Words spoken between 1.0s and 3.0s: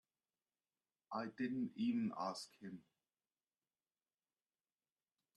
I didn't even ask him.